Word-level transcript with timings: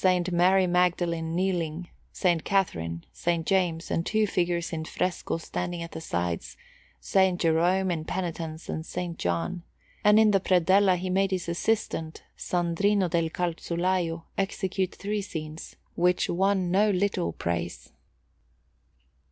Mary 0.31 0.65
Magdalene 0.65 1.35
kneeling, 1.35 1.87
S. 2.11 2.41
Catherine, 2.43 3.05
S. 3.13 3.39
James, 3.45 3.91
and 3.91 4.03
two 4.03 4.25
figures 4.25 4.73
in 4.73 4.83
fresco 4.83 5.37
standing 5.37 5.83
at 5.83 5.91
the 5.91 6.01
sides, 6.01 6.57
S. 7.03 7.37
Jerome 7.37 7.91
in 7.91 8.05
Penitence 8.05 8.67
and 8.67 8.79
S. 8.79 8.97
John; 9.19 9.61
and 10.03 10.19
in 10.19 10.31
the 10.31 10.39
predella 10.39 10.97
he 10.97 11.11
made 11.11 11.29
his 11.29 11.47
assistant, 11.47 12.23
Sandrino 12.35 13.11
del 13.11 13.29
Calzolaio, 13.29 14.23
execute 14.39 14.95
three 14.95 15.21
scenes, 15.21 15.75
which 15.93 16.27
won 16.31 16.71
no 16.71 16.89
little 16.89 17.31
praise. 17.31 17.91